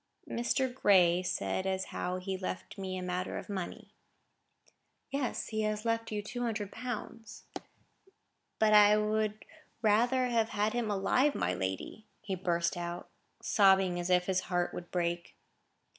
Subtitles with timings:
[0.27, 0.73] "Mr.
[0.73, 3.93] Gray said as how he had left me a matter of money."
[5.11, 7.43] "Yes, he has left you two hundred pounds."
[8.57, 9.45] "But I would
[9.83, 13.09] rather have had him alive, my lady," he burst out,
[13.43, 15.35] sobbing as if his heart would break.